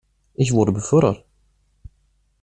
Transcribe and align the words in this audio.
Ich 0.33 0.51
wurde 0.51 0.71
befördert. 0.71 1.23